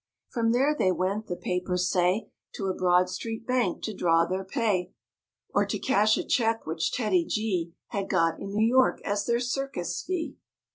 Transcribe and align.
From 0.29 0.51
there 0.51 0.73
they 0.75 0.91
went, 0.91 1.27
the 1.27 1.35
papers 1.35 1.87
say, 1.87 2.31
To 2.53 2.65
a 2.65 2.73
Broad 2.73 3.07
Street 3.07 3.45
bank 3.45 3.83
to 3.83 3.93
draw 3.93 4.25
their 4.25 4.43
pay, 4.43 4.93
Or 5.53 5.63
to 5.67 5.77
cash 5.77 6.17
a 6.17 6.23
check 6.23 6.65
which 6.65 6.91
TEDDY—G 6.91 7.75
Had 7.89 8.09
got 8.09 8.39
in 8.39 8.51
New 8.51 8.65
York 8.65 8.99
as 9.05 9.27
their 9.27 9.39
circus 9.39 10.01
fee. 10.01 10.37